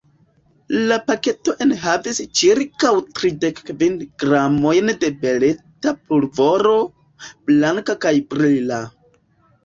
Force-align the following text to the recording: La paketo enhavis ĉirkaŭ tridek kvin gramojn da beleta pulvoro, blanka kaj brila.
La 0.91 0.95
paketo 1.07 1.53
enhavis 1.65 2.21
ĉirkaŭ 2.39 2.93
tridek 3.19 3.61
kvin 3.67 3.99
gramojn 4.23 4.89
da 5.03 5.09
beleta 5.25 5.93
pulvoro, 6.13 6.73
blanka 7.51 7.97
kaj 8.07 8.15
brila. 8.33 8.81